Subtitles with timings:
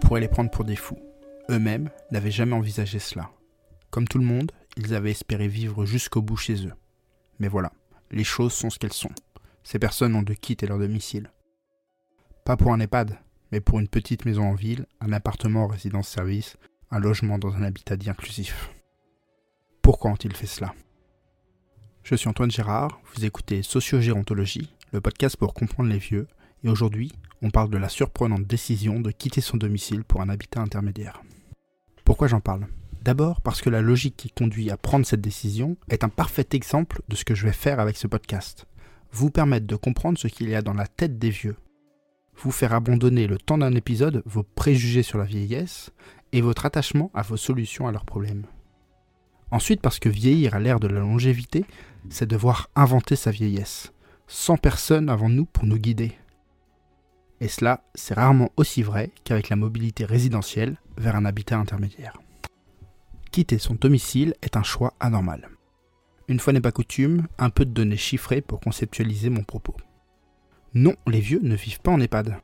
[0.00, 0.98] pourrait les prendre pour des fous.
[1.50, 3.30] Eux-mêmes n'avaient jamais envisagé cela.
[3.90, 6.72] Comme tout le monde, ils avaient espéré vivre jusqu'au bout chez eux.
[7.38, 7.72] Mais voilà,
[8.10, 9.10] les choses sont ce qu'elles sont.
[9.62, 11.30] Ces personnes ont dû quitter leur domicile.
[12.44, 13.18] Pas pour un EHPAD,
[13.52, 16.56] mais pour une petite maison en ville, un appartement en résidence-service,
[16.90, 18.70] un logement dans un habitat dit inclusif.
[19.82, 20.74] Pourquoi ont-ils fait cela?
[22.02, 26.26] Je suis Antoine Gérard, vous écoutez Sociogérontologie, le podcast pour comprendre les vieux,
[26.64, 27.12] et aujourd'hui,
[27.42, 31.22] on parle de la surprenante décision de quitter son domicile pour un habitat intermédiaire.
[32.04, 32.66] Pourquoi j'en parle?
[33.02, 37.00] D'abord parce que la logique qui conduit à prendre cette décision est un parfait exemple
[37.08, 38.66] de ce que je vais faire avec ce podcast.
[39.12, 41.56] Vous permettre de comprendre ce qu'il y a dans la tête des vieux.
[42.36, 45.90] Vous faire abandonner le temps d'un épisode vos préjugés sur la vieillesse
[46.32, 48.44] et votre attachement à vos solutions à leurs problèmes.
[49.50, 51.64] Ensuite parce que vieillir à l'ère de la longévité,
[52.08, 53.92] c'est devoir inventer sa vieillesse,
[54.28, 56.12] sans personne avant nous pour nous guider.
[57.40, 62.18] Et cela, c'est rarement aussi vrai qu'avec la mobilité résidentielle vers un habitat intermédiaire.
[63.30, 65.48] Quitter son domicile est un choix anormal.
[66.28, 69.76] Une fois n'est pas coutume, un peu de données chiffrées pour conceptualiser mon propos.
[70.74, 72.36] Non, les vieux ne vivent pas en EHPAD.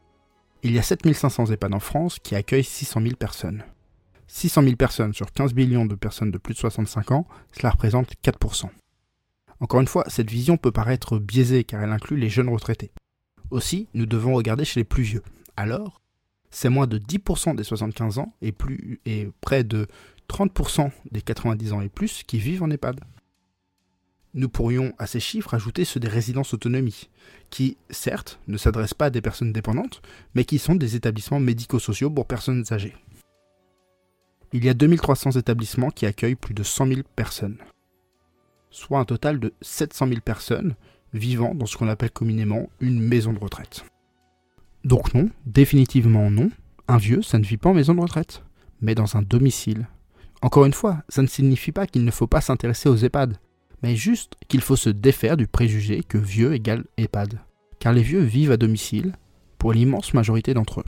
[0.63, 3.65] Il y a 7500 EHPAD en France qui accueillent 600 000 personnes.
[4.29, 8.15] 600 000 personnes sur 15 millions de personnes de plus de 65 ans, cela représente
[8.25, 8.69] 4%.
[9.61, 12.93] Encore une fois, cette vision peut paraître biaisée car elle inclut les jeunes retraités.
[13.51, 15.23] Aussi, nous devons regarder chez les plus vieux.
[15.57, 16.01] Alors,
[16.51, 19.87] c'est moins de 10% des 75 ans et, plus, et près de
[20.29, 23.01] 30% des 90 ans et plus qui vivent en EHPAD.
[24.35, 27.09] Nous pourrions à ces chiffres ajouter ceux des résidences autonomie,
[27.49, 30.03] qui, certes, ne s'adressent pas à des personnes dépendantes,
[30.35, 32.95] mais qui sont des établissements médico-sociaux pour personnes âgées.
[34.53, 37.59] Il y a 2300 établissements qui accueillent plus de 100 000 personnes,
[38.71, 40.75] soit un total de 700 000 personnes
[41.17, 43.85] vivant dans ce qu'on appelle communément une maison de retraite.
[44.85, 46.51] Donc non, définitivement non,
[46.89, 48.43] un vieux, ça ne vit pas en maison de retraite,
[48.81, 49.89] mais dans un domicile.
[50.43, 53.39] Encore une fois, ça ne signifie pas qu'il ne faut pas s'intéresser aux EHPAD,
[53.83, 57.41] mais juste qu'il faut se défaire du préjugé que vieux égale EHPAD.
[57.79, 59.13] Car les vieux vivent à domicile,
[59.59, 60.87] pour l'immense majorité d'entre eux.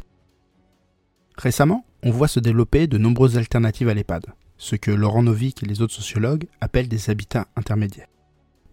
[1.37, 4.27] Récemment, on voit se développer de nombreuses alternatives à l'EHPAD,
[4.57, 8.09] ce que Laurent Novick et les autres sociologues appellent des habitats intermédiaires.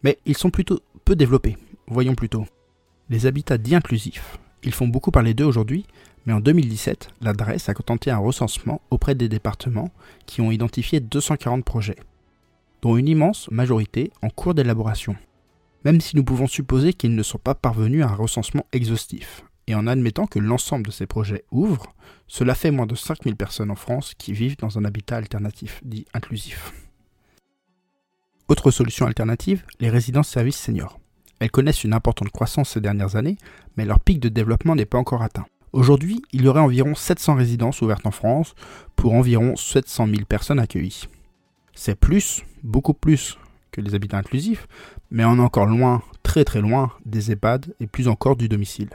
[0.04, 1.56] Mais ils sont plutôt peu développés.
[1.88, 2.46] Voyons plutôt.
[3.10, 4.40] Les habitats dits inclusifs.
[4.64, 5.86] Ils font beaucoup parler d'eux aujourd'hui,
[6.26, 9.92] mais en 2017, l'adresse a tenté un recensement auprès des départements
[10.26, 12.00] qui ont identifié 240 projets,
[12.82, 15.16] dont une immense majorité en cours d'élaboration.
[15.84, 19.76] Même si nous pouvons supposer qu'ils ne sont pas parvenus à un recensement exhaustif, et
[19.76, 21.94] en admettant que l'ensemble de ces projets ouvre,
[22.28, 26.06] cela fait moins de 5000 personnes en France qui vivent dans un habitat alternatif dit
[26.16, 26.74] inclusif.
[28.48, 31.00] Autre solution alternative, les résidences services seniors.
[31.40, 33.38] Elles connaissent une importante croissance ces dernières années,
[33.76, 35.48] mais leur pic de développement n'est pas encore atteint.
[35.74, 38.54] Aujourd'hui, il y aurait environ 700 résidences ouvertes en France
[38.96, 41.08] pour environ 700 000 personnes accueillies.
[41.74, 43.40] C'est plus, beaucoup plus
[43.72, 44.68] que les habitats inclusifs,
[45.10, 48.90] mais on est encore loin, très très loin, des EHPAD et plus encore du domicile.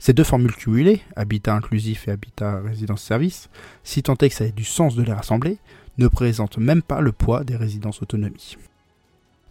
[0.00, 3.48] Ces deux formules cumulées, habitat inclusif et habitat résidence-service,
[3.84, 5.58] si tant est que ça ait du sens de les rassembler,
[5.98, 8.56] ne présentent même pas le poids des résidences autonomie.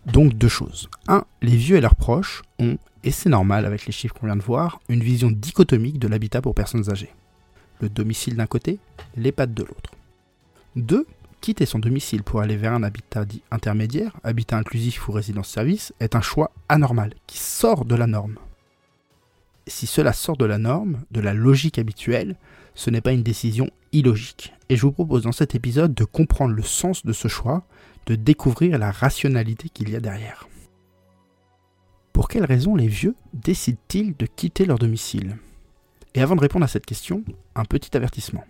[0.08, 0.90] Donc deux choses.
[1.08, 4.38] Un, les vieux et leurs proches ont, et c'est normal avec les chiffres qu'on vient
[4.38, 7.14] de voir, une vision dichotomique de l'habitat pour personnes âgées.
[7.82, 8.80] Le domicile d'un côté,
[9.16, 9.92] l'EHPAD de l'autre.
[10.76, 11.06] Deux,
[11.42, 16.16] quitter son domicile pour aller vers un habitat dit intermédiaire, habitat inclusif ou résidence-service, est
[16.16, 18.38] un choix anormal, qui sort de la norme.
[19.68, 22.38] Si cela sort de la norme, de la logique habituelle,
[22.76, 24.54] ce n'est pas une décision illogique.
[24.70, 27.64] Et je vous propose dans cet épisode de comprendre le sens de ce choix
[28.08, 30.48] de découvrir la rationalité qu'il y a derrière.
[32.14, 35.38] Pour quelles raisons les vieux décident-ils de quitter leur domicile?
[36.16, 37.24] Et avant de répondre à cette question,
[37.54, 38.46] un petit avertissement.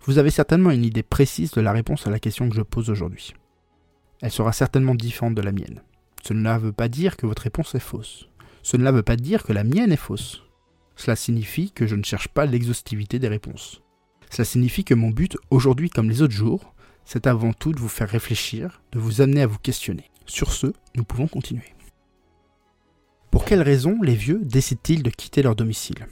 [0.00, 2.90] Vous avez certainement une idée précise de la réponse à la question que je pose
[2.90, 3.34] aujourd'hui.
[4.22, 5.82] Elle sera certainement différente de la mienne.
[6.24, 8.28] Cela ne veut pas dire que votre réponse est fausse.
[8.62, 10.42] Cela ne veut pas dire que la mienne est fausse.
[10.96, 13.82] Cela signifie que je ne cherche pas l'exhaustivité des réponses.
[14.30, 16.74] Cela signifie que mon but, aujourd'hui comme les autres jours,
[17.06, 20.10] c'est avant tout de vous faire réfléchir, de vous amener à vous questionner.
[20.26, 20.66] Sur ce,
[20.96, 21.72] nous pouvons continuer.
[23.30, 26.06] Pour quelles raisons les vieux décident-ils de quitter leur domicile?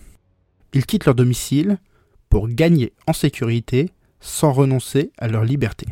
[0.73, 1.79] Ils quittent leur domicile
[2.31, 5.87] pour gagner en sécurité sans renoncer à leur liberté.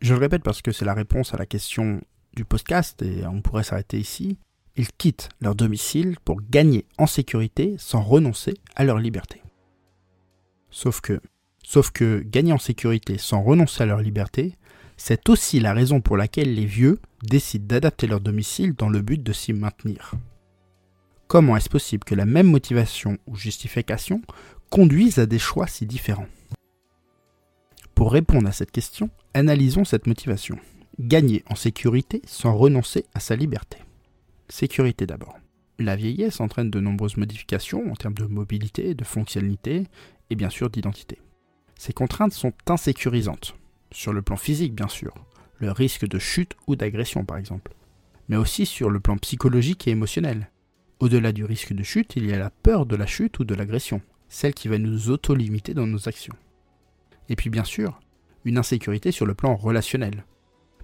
[0.00, 2.00] Je le répète parce que c'est la réponse à la question
[2.34, 4.38] du podcast et on pourrait s'arrêter ici.
[4.76, 9.40] Ils quittent leur domicile pour gagner en sécurité sans renoncer à leur liberté.
[10.70, 11.20] Sauf que
[11.68, 14.54] Sauf que gagner en sécurité sans renoncer à leur liberté,
[14.96, 19.20] c'est aussi la raison pour laquelle les vieux décident d'adapter leur domicile dans le but
[19.20, 20.12] de s'y maintenir.
[21.26, 24.22] Comment est-ce possible que la même motivation ou justification
[24.70, 26.28] conduisent à des choix si différents?
[27.96, 30.60] Pour répondre à cette question, analysons cette motivation.
[31.00, 33.78] Gagner en sécurité sans renoncer à sa liberté.
[34.48, 35.36] Sécurité d'abord.
[35.80, 39.88] La vieillesse entraîne de nombreuses modifications en termes de mobilité, de fonctionnalité
[40.30, 41.18] et bien sûr d'identité.
[41.78, 43.56] Ces contraintes sont insécurisantes,
[43.92, 45.14] sur le plan physique bien sûr,
[45.58, 47.74] le risque de chute ou d'agression par exemple,
[48.28, 50.50] mais aussi sur le plan psychologique et émotionnel.
[50.98, 53.54] Au-delà du risque de chute, il y a la peur de la chute ou de
[53.54, 56.34] l'agression, celle qui va nous auto-limiter dans nos actions.
[57.28, 58.00] Et puis bien sûr,
[58.44, 60.24] une insécurité sur le plan relationnel.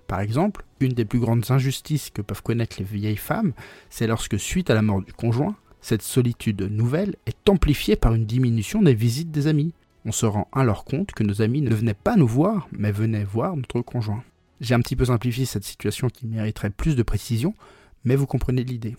[0.06, 3.55] Par exemple, une des plus grandes injustices que peuvent connaître les vieilles femmes,
[3.89, 8.27] c'est lorsque suite à la mort du conjoint, cette solitude nouvelle est amplifiée par une
[8.27, 9.73] diminution des visites des amis.
[10.04, 13.25] On se rend alors compte que nos amis ne venaient pas nous voir, mais venaient
[13.25, 14.25] voir notre conjoint.
[14.60, 17.54] J'ai un petit peu simplifié cette situation qui mériterait plus de précision,
[18.04, 18.96] mais vous comprenez l'idée.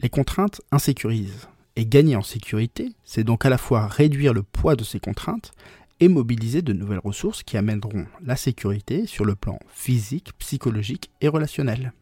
[0.00, 1.48] Les contraintes insécurisent.
[1.76, 5.52] Et gagner en sécurité, c'est donc à la fois réduire le poids de ces contraintes
[6.00, 11.28] et mobiliser de nouvelles ressources qui amèneront la sécurité sur le plan physique, psychologique et
[11.28, 11.92] relationnel.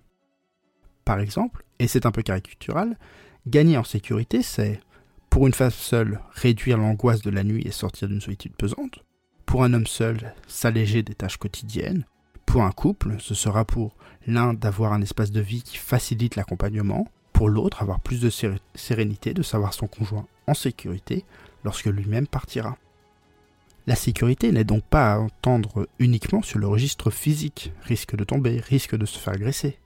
[1.05, 2.99] Par exemple, et c'est un peu caricatural,
[3.47, 4.81] gagner en sécurité, c'est,
[5.31, 9.05] pour une femme seule, réduire l'angoisse de la nuit et sortir d'une solitude pesante,
[9.47, 12.05] pour un homme seul, s'alléger des tâches quotidiennes,
[12.47, 13.95] pour un couple, ce sera pour
[14.27, 18.29] l'un d'avoir un espace de vie qui facilite l'accompagnement, pour l'autre avoir plus de
[18.75, 21.25] sérénité de savoir son conjoint en sécurité
[21.65, 22.77] lorsque lui-même partira.
[23.87, 28.61] La sécurité n'est donc pas à entendre uniquement sur le registre physique, risque de tomber,
[28.61, 29.79] risque de se faire agresser.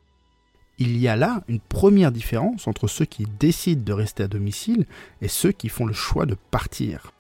[0.78, 4.86] Il y a là une première différence entre ceux qui décident de rester à domicile
[5.20, 7.12] et ceux qui font le choix de partir.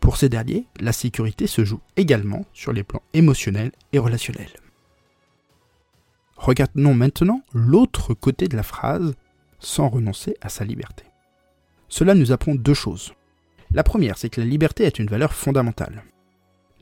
[0.00, 4.60] Pour ces derniers, la sécurité se joue également sur les plans émotionnels et relationnels.
[6.36, 9.14] Regardons maintenant l'autre côté de la phrase
[9.58, 11.04] sans renoncer à sa liberté.
[11.88, 13.14] Cela nous apprend deux choses.
[13.72, 16.04] La première, c'est que la liberté est une valeur fondamentale.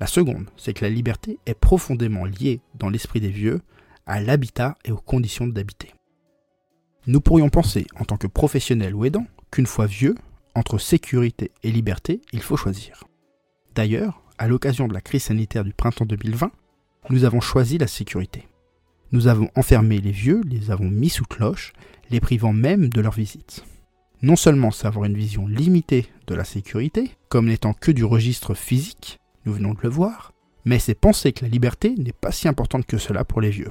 [0.00, 3.60] La seconde, c'est que la liberté est profondément liée dans l'esprit des vieux
[4.06, 5.92] à l'habitat et aux conditions d'habiter.
[7.06, 10.14] Nous pourrions penser, en tant que professionnels ou aidants, qu'une fois vieux,
[10.54, 13.04] entre sécurité et liberté, il faut choisir.
[13.74, 16.50] D'ailleurs, à l'occasion de la crise sanitaire du printemps 2020,
[17.10, 18.48] nous avons choisi la sécurité.
[19.12, 21.72] Nous avons enfermé les vieux, les avons mis sous cloche,
[22.10, 23.64] les privant même de leur visite.
[24.22, 28.54] Non seulement c'est avoir une vision limitée de la sécurité, comme n'étant que du registre
[28.54, 30.32] physique, nous venons de le voir,
[30.64, 33.70] mais c'est penser que la liberté n'est pas si importante que cela pour les vieux.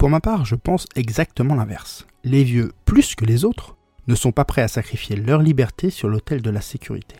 [0.00, 2.06] Pour ma part, je pense exactement l'inverse.
[2.24, 3.76] Les vieux, plus que les autres,
[4.06, 7.16] ne sont pas prêts à sacrifier leur liberté sur l'autel de la sécurité.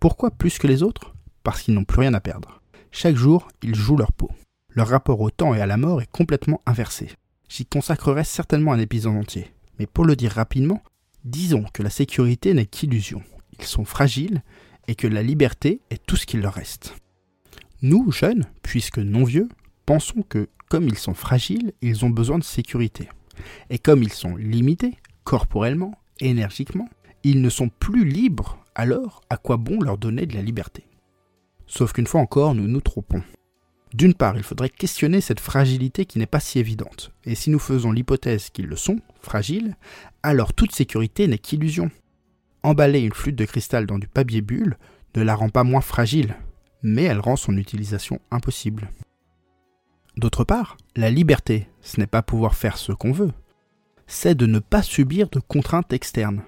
[0.00, 1.14] Pourquoi plus que les autres?
[1.42, 2.62] Parce qu'ils n'ont plus rien à perdre.
[2.90, 4.30] Chaque jour, ils jouent leur peau.
[4.74, 7.10] Leur rapport au temps et à la mort est complètement inversé.
[7.50, 9.52] J'y consacrerai certainement un épisode entier.
[9.78, 10.82] Mais pour le dire rapidement,
[11.26, 13.20] disons que la sécurité n'est qu'illusion.
[13.58, 14.42] Ils sont fragiles
[14.86, 16.94] et que la liberté est tout ce qu'il leur reste.
[17.82, 19.50] Nous, jeunes, puisque non vieux,
[19.88, 23.08] pensons que comme ils sont fragiles, ils ont besoin de sécurité.
[23.70, 26.90] Et comme ils sont limités, corporellement, énergiquement,
[27.24, 30.84] ils ne sont plus libres alors à quoi bon leur donner de la liberté?
[31.66, 33.22] Sauf qu'une fois encore, nous nous trompons.
[33.94, 37.58] D'une part, il faudrait questionner cette fragilité qui n'est pas si évidente, et si nous
[37.58, 39.74] faisons l'hypothèse qu'ils le sont, fragiles,
[40.22, 41.90] alors toute sécurité n'est qu'illusion.
[42.62, 44.76] Emballer une flûte de cristal dans du papier bulle
[45.16, 46.36] ne la rend pas moins fragile,
[46.82, 48.90] mais elle rend son utilisation impossible.
[50.18, 53.30] D'autre part, la liberté, ce n'est pas pouvoir faire ce qu'on veut,
[54.08, 56.42] c'est de ne pas subir de contraintes externes.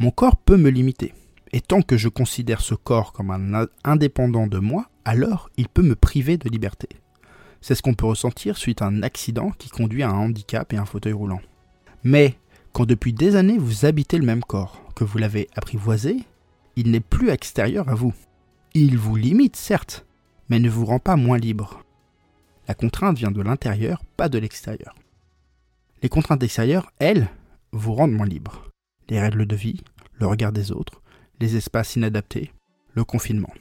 [0.00, 1.14] Mon corps peut me limiter,
[1.52, 5.82] et tant que je considère ce corps comme un indépendant de moi, alors il peut
[5.82, 6.88] me priver de liberté.
[7.60, 10.76] C'est ce qu'on peut ressentir suite à un accident qui conduit à un handicap et
[10.76, 11.40] un fauteuil roulant.
[12.02, 12.34] Mais
[12.72, 16.24] quand depuis des années vous habitez le même corps, que vous l'avez apprivoisé,
[16.74, 18.12] il n'est plus extérieur à vous.
[18.74, 20.04] Il vous limite, certes,
[20.48, 21.84] mais ne vous rend pas moins libre.
[22.68, 24.94] La contrainte vient de l'intérieur, pas de l'extérieur.
[26.02, 27.28] Les contraintes extérieures, elles,
[27.72, 28.70] vous rendent moins libre.
[29.08, 29.80] Les règles de vie,
[30.14, 31.00] le regard des autres,
[31.40, 32.52] les espaces inadaptés,
[32.92, 33.52] le confinement.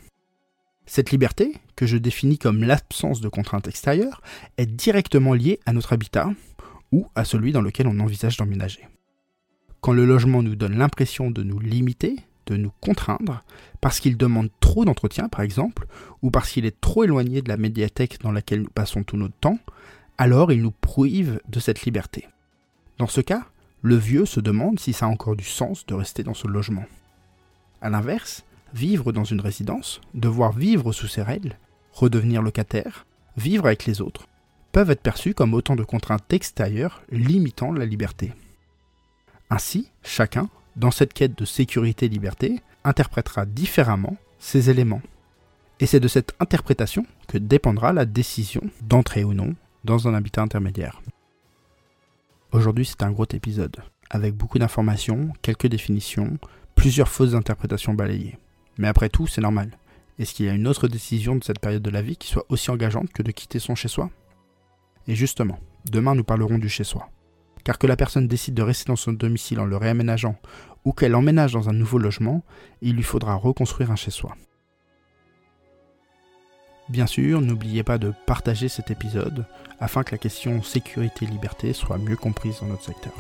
[0.86, 4.22] Cette liberté, que je définis comme l'absence de contraintes extérieures,
[4.58, 6.30] est directement liée à notre habitat
[6.92, 8.88] ou à celui dans lequel on envisage d'emménager.
[9.80, 13.44] Quand le logement nous donne l'impression de nous limiter, de nous contraindre,
[13.82, 15.86] parce qu'il demande trop d'entretien par exemple,
[16.22, 19.36] ou parce qu'il est trop éloigné de la médiathèque dans laquelle nous passons tout notre
[19.36, 19.60] temps,
[20.18, 22.28] alors il nous prive de cette liberté.
[22.98, 23.46] Dans ce cas,
[23.84, 26.86] le vieux se demande si ça a encore du sens de rester dans ce logement.
[27.82, 31.58] A l'inverse, vivre dans une résidence, devoir vivre sous ses règles,
[31.94, 33.06] redevenir locataire,
[33.38, 34.28] vivre avec les autres,
[34.72, 38.34] peuvent être perçus comme autant de contraintes extérieures limitant la liberté.
[39.50, 45.02] Ainsi, chacun, dans cette quête de sécurité et liberté, interprétera différemment ces éléments.
[45.80, 50.42] Et c'est de cette interprétation que dépendra la décision d'entrer ou non dans un habitat
[50.42, 51.02] intermédiaire.
[52.52, 53.78] Aujourd'hui c'est un gros épisode,
[54.10, 56.38] avec beaucoup d'informations, quelques définitions,
[56.76, 58.38] plusieurs fausses interprétations balayées.
[58.78, 59.72] Mais après tout, c'est normal.
[60.20, 62.46] Est-ce qu'il y a une autre décision de cette période de la vie qui soit
[62.50, 64.10] aussi engageante que de quitter son chez-soi?
[65.08, 67.10] Et justement, demain nous parlerons du chez-soi.
[67.68, 70.38] Car que la personne décide de rester dans son domicile en le réaménageant
[70.86, 72.46] ou qu'elle emménage dans un nouveau logement,
[72.82, 74.38] il lui faudra reconstruire un chez-soi.
[76.88, 79.46] Bien sûr, n'oubliez pas de partager cet épisode
[79.82, 83.12] afin que la question sécurité-liberté soit mieux comprise dans notre secteur.